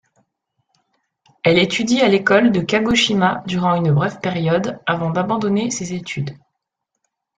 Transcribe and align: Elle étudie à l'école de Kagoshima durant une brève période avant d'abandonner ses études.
Elle 1.43 1.59
étudie 1.59 2.01
à 2.01 2.07
l'école 2.07 2.51
de 2.51 2.59
Kagoshima 2.59 3.43
durant 3.45 3.75
une 3.75 3.91
brève 3.93 4.19
période 4.19 4.79
avant 4.87 5.11
d'abandonner 5.11 5.69
ses 5.69 5.93
études. 5.93 6.35